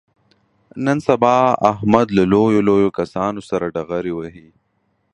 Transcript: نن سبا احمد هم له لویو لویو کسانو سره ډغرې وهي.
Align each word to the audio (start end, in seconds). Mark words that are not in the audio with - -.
نن 0.85 0.97
سبا 1.07 1.35
احمد 1.71 2.07
هم 2.09 2.15
له 2.15 2.23
لویو 2.31 2.61
لویو 2.67 2.95
کسانو 2.99 3.41
سره 3.49 3.65
ډغرې 3.75 4.13
وهي. 4.15 4.49